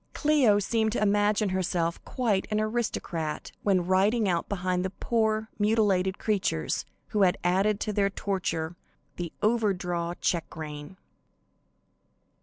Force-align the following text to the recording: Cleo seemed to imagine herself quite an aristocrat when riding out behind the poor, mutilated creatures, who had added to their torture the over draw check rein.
Cleo 0.13 0.57
seemed 0.57 0.91
to 0.93 0.99
imagine 1.03 1.49
herself 1.49 2.03
quite 2.03 2.47
an 2.49 2.59
aristocrat 2.59 3.51
when 3.61 3.85
riding 3.85 4.27
out 4.27 4.49
behind 4.49 4.83
the 4.83 4.89
poor, 4.89 5.49
mutilated 5.59 6.17
creatures, 6.17 6.85
who 7.09 7.21
had 7.21 7.37
added 7.43 7.79
to 7.81 7.93
their 7.93 8.09
torture 8.09 8.75
the 9.17 9.31
over 9.43 9.75
draw 9.75 10.15
check 10.15 10.57
rein. 10.57 10.97